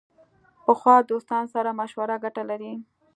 پخو 0.65 0.93
دوستانو 1.11 1.51
سره 1.55 1.71
مشوره 1.79 2.15
ګټه 2.23 2.43
لري 2.49 2.73